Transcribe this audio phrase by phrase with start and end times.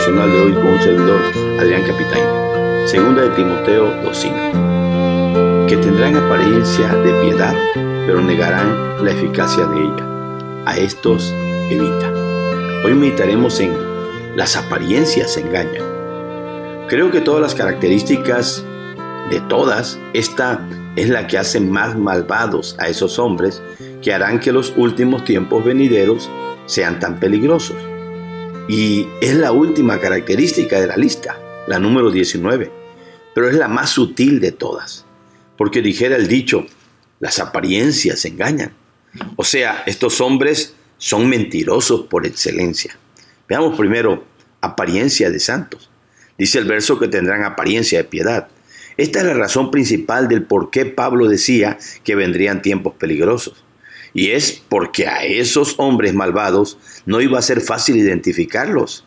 [0.00, 1.20] devocional de hoy con un servidor,
[1.58, 2.88] Adrián Capitán.
[2.88, 5.66] Segunda de Timoteo 2.5.
[5.66, 7.54] Que tendrán apariencia de piedad,
[8.06, 10.64] pero negarán la eficacia de ella.
[10.64, 11.34] A estos
[11.68, 12.10] evita.
[12.82, 13.76] Hoy meditaremos en
[14.36, 15.84] las apariencias engañan.
[16.88, 18.64] Creo que todas las características
[19.30, 23.62] de todas, esta es la que hace más malvados a esos hombres
[24.00, 26.30] que harán que los últimos tiempos venideros
[26.64, 27.76] sean tan peligrosos.
[28.70, 32.70] Y es la última característica de la lista, la número 19,
[33.34, 35.04] pero es la más sutil de todas,
[35.58, 36.68] porque dijera el dicho,
[37.18, 38.72] las apariencias engañan.
[39.34, 42.96] O sea, estos hombres son mentirosos por excelencia.
[43.48, 44.24] Veamos primero
[44.60, 45.90] apariencia de santos.
[46.38, 48.46] Dice el verso que tendrán apariencia de piedad.
[48.96, 53.64] Esta es la razón principal del por qué Pablo decía que vendrían tiempos peligrosos.
[54.12, 59.04] Y es porque a esos hombres malvados no iba a ser fácil identificarlos,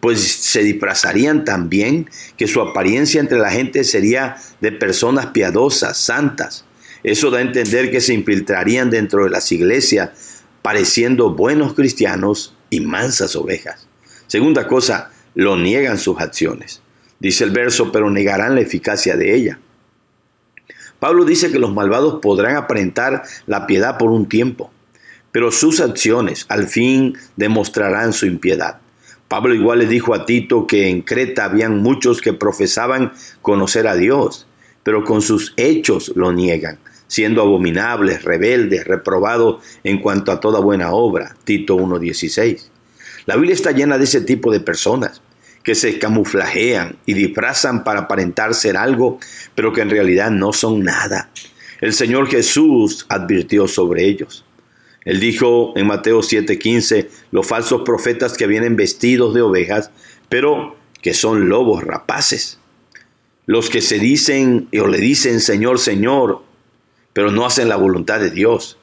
[0.00, 6.64] pues se disfrazarían también que su apariencia entre la gente sería de personas piadosas, santas.
[7.04, 12.80] Eso da a entender que se infiltrarían dentro de las iglesias pareciendo buenos cristianos y
[12.80, 13.86] mansas ovejas.
[14.26, 16.82] Segunda cosa, lo niegan sus acciones.
[17.20, 19.58] Dice el verso, pero negarán la eficacia de ella.
[21.02, 24.70] Pablo dice que los malvados podrán aparentar la piedad por un tiempo,
[25.32, 28.78] pero sus acciones al fin demostrarán su impiedad.
[29.26, 33.96] Pablo igual le dijo a Tito que en Creta habían muchos que profesaban conocer a
[33.96, 34.46] Dios,
[34.84, 40.92] pero con sus hechos lo niegan, siendo abominables, rebeldes, reprobados en cuanto a toda buena
[40.92, 41.34] obra.
[41.42, 42.68] Tito 1.16.
[43.26, 45.20] La Biblia está llena de ese tipo de personas
[45.62, 49.18] que se camuflajean y disfrazan para aparentar ser algo,
[49.54, 51.30] pero que en realidad no son nada.
[51.80, 54.44] El Señor Jesús advirtió sobre ellos.
[55.04, 59.90] Él dijo en Mateo 7:15, los falsos profetas que vienen vestidos de ovejas,
[60.28, 62.58] pero que son lobos rapaces.
[63.46, 66.44] Los que se dicen o le dicen Señor, Señor,
[67.12, 68.78] pero no hacen la voluntad de Dios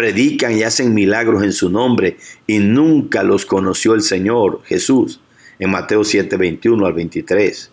[0.00, 5.20] predican y hacen milagros en su nombre y nunca los conoció el Señor Jesús
[5.60, 7.70] en Mateo 7, 21 al 23.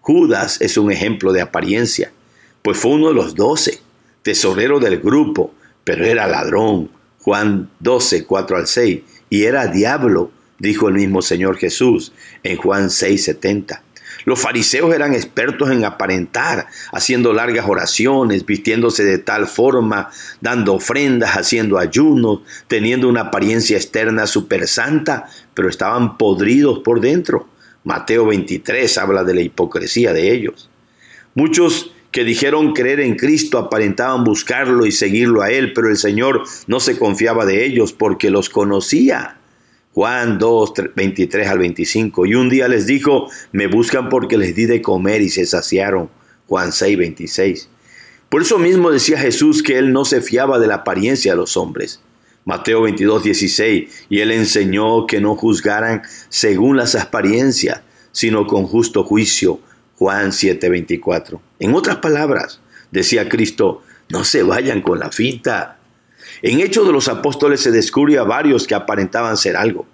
[0.00, 2.12] Judas es un ejemplo de apariencia,
[2.60, 3.78] pues fue uno de los doce,
[4.22, 6.90] tesorero del grupo, pero era ladrón.
[7.20, 9.00] Juan 12, 4 al 6.
[9.30, 12.12] Y era diablo, dijo el mismo Señor Jesús
[12.42, 13.82] en Juan 6, 70.
[14.24, 20.10] Los fariseos eran expertos en aparentar, haciendo largas oraciones, vistiéndose de tal forma,
[20.40, 27.48] dando ofrendas, haciendo ayunos, teniendo una apariencia externa súper santa, pero estaban podridos por dentro.
[27.84, 30.70] Mateo 23 habla de la hipocresía de ellos.
[31.34, 36.44] Muchos que dijeron creer en Cristo aparentaban buscarlo y seguirlo a Él, pero el Señor
[36.66, 39.38] no se confiaba de ellos porque los conocía.
[39.94, 42.26] Juan 2, 23 al 25.
[42.26, 46.10] Y un día les dijo, me buscan porque les di de comer y se saciaron.
[46.48, 47.68] Juan 6, 26.
[48.28, 51.56] Por eso mismo decía Jesús que él no se fiaba de la apariencia de los
[51.56, 52.00] hombres.
[52.44, 54.06] Mateo 22, 16.
[54.08, 57.82] Y él enseñó que no juzgaran según las apariencias,
[58.12, 59.60] sino con justo juicio.
[59.98, 61.40] Juan 7, 24.
[61.58, 62.60] En otras palabras,
[62.90, 65.78] decía Cristo, no se vayan con la finta
[66.42, 69.86] en Hechos de los Apóstoles se descubre a varios que aparentaban ser algo.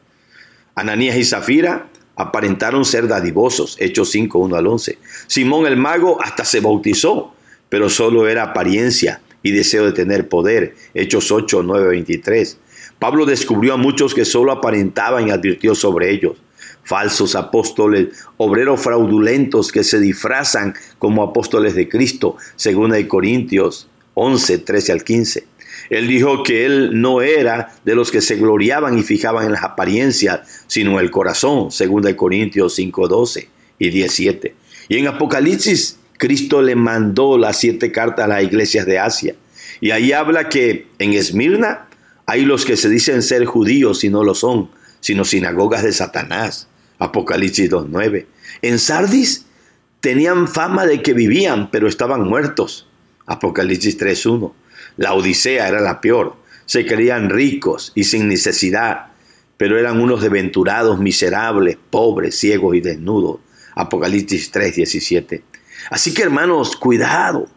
[0.74, 4.98] Ananías y Zafira aparentaron ser dadivosos, Hechos 5, 1 al 11.
[5.26, 7.34] Simón el mago hasta se bautizó,
[7.68, 12.58] pero solo era apariencia y deseo de tener poder, Hechos 8, 9, 23.
[12.98, 16.36] Pablo descubrió a muchos que solo aparentaban y advirtió sobre ellos.
[16.82, 24.58] Falsos apóstoles, obreros fraudulentos que se disfrazan como apóstoles de Cristo, según de Corintios 11,
[24.58, 25.46] 13 al 15.
[25.90, 29.64] Él dijo que él no era de los que se gloriaban y fijaban en las
[29.64, 34.54] apariencias, sino el corazón, según de Corintios 5, 12 y 17.
[34.88, 39.34] Y en Apocalipsis, Cristo le mandó las siete cartas a las iglesias de Asia.
[39.80, 41.88] Y ahí habla que en Esmirna
[42.26, 44.70] hay los que se dicen ser judíos y no lo son,
[45.00, 46.68] sino sinagogas de Satanás.
[46.98, 48.26] Apocalipsis 2.9.
[48.62, 49.46] En Sardis
[50.00, 52.88] tenían fama de que vivían, pero estaban muertos.
[53.26, 54.52] Apocalipsis 3.1.
[54.98, 56.36] La Odisea era la peor.
[56.66, 59.06] Se creían ricos y sin necesidad,
[59.56, 63.38] pero eran unos deventurados, miserables, pobres, ciegos y desnudos.
[63.74, 65.42] Apocalipsis 3:17.
[65.90, 67.48] Así que hermanos, cuidado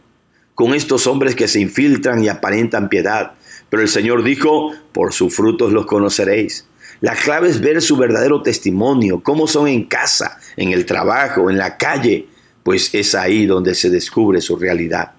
[0.53, 3.33] con estos hombres que se infiltran y aparentan piedad.
[3.69, 6.67] Pero el Señor dijo, por sus frutos los conoceréis.
[6.99, 11.57] La clave es ver su verdadero testimonio, cómo son en casa, en el trabajo, en
[11.57, 12.27] la calle,
[12.61, 15.13] pues es ahí donde se descubre su realidad.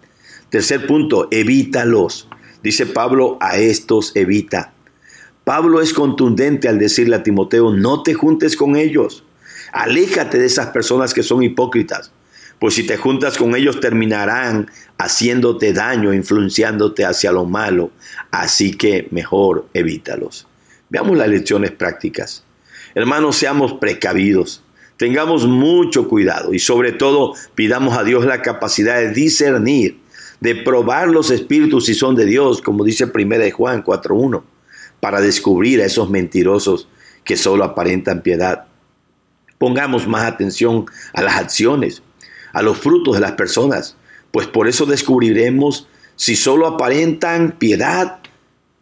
[0.53, 2.29] Tercer punto, evítalos.
[2.63, 4.75] Dice Pablo, a estos evita.
[5.45, 9.25] Pablo es contundente al decirle a Timoteo, no te juntes con ellos.
[9.73, 12.13] Aléjate de esas personas que son hipócritas,
[12.59, 17.91] pues si te juntas con ellos terminarán haciéndote daño, influenciándote hacia lo malo,
[18.31, 20.47] así que mejor evítalos.
[20.91, 22.45] Veamos las lecciones prácticas.
[22.95, 24.63] Hermanos, seamos precavidos,
[24.99, 30.02] tengamos mucho cuidado y sobre todo pidamos a Dios la capacidad de discernir,
[30.43, 33.13] de probar los espíritus si son de Dios, como dice 1
[33.55, 34.43] Juan 4.1,
[35.01, 36.89] para descubrir a esos mentirosos
[37.25, 38.65] que solo aparentan piedad.
[39.59, 42.03] Pongamos más atención a las acciones,
[42.53, 43.97] a los frutos de las personas,
[44.31, 45.87] pues por eso descubriremos
[46.17, 48.19] si solo aparentan piedad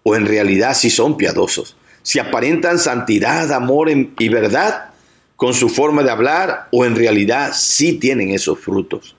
[0.02, 4.90] o en realidad si son piadosos si aparentan santidad, amor y verdad
[5.36, 9.16] con su forma de hablar o en realidad sí tienen esos frutos.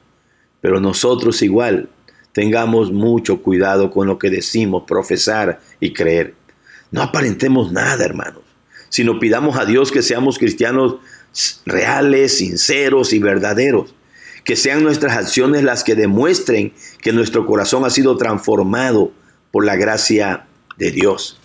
[0.62, 1.90] Pero nosotros igual
[2.34, 6.36] tengamos mucho cuidado con lo que decimos, profesar y creer.
[6.92, 8.44] No aparentemos nada, hermanos,
[8.90, 10.98] sino pidamos a Dios que seamos cristianos
[11.66, 13.96] reales, sinceros y verdaderos.
[14.44, 19.12] Que sean nuestras acciones las que demuestren que nuestro corazón ha sido transformado
[19.52, 21.40] por la gracia de Dios.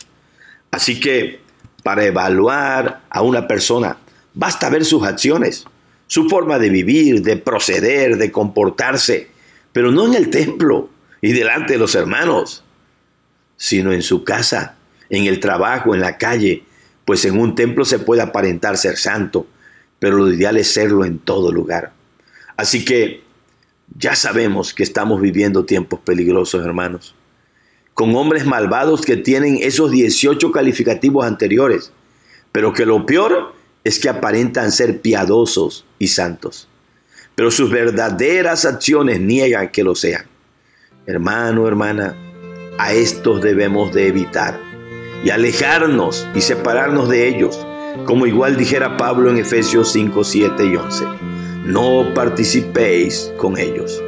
[0.70, 1.40] Así que
[1.82, 3.98] para evaluar a una persona,
[4.34, 5.66] basta ver sus acciones,
[6.06, 9.28] su forma de vivir, de proceder, de comportarse,
[9.76, 10.88] pero no en el templo
[11.20, 12.64] y delante de los hermanos,
[13.58, 14.78] sino en su casa,
[15.11, 16.62] en el trabajo, en la calle,
[17.05, 19.46] pues en un templo se puede aparentar ser santo,
[19.99, 21.93] pero lo ideal es serlo en todo lugar.
[22.56, 23.23] Así que
[23.99, 27.14] ya sabemos que estamos viviendo tiempos peligrosos, hermanos
[27.93, 31.93] con hombres malvados que tienen esos 18 calificativos anteriores,
[32.50, 36.67] pero que lo peor es que aparentan ser piadosos y santos,
[37.36, 40.24] pero sus verdaderas acciones niegan que lo sean.
[41.06, 42.16] Hermano, hermana,
[42.78, 44.58] a estos debemos de evitar
[45.22, 47.64] y alejarnos y separarnos de ellos,
[48.06, 51.04] como igual dijera Pablo en Efesios 5, 7 y 11.
[51.66, 54.02] No participéis con ellos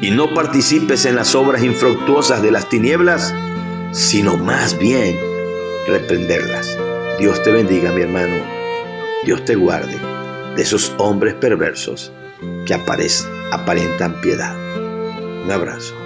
[0.00, 3.34] y no participes en las obras infructuosas de las tinieblas,
[3.92, 5.18] sino más bien
[5.88, 6.78] reprenderlas.
[7.18, 8.36] Dios te bendiga, mi hermano.
[9.24, 9.98] Dios te guarde
[10.54, 12.12] de esos hombres perversos
[12.66, 12.74] que
[13.52, 14.56] aparentan piedad.
[15.44, 16.01] Un abrazo.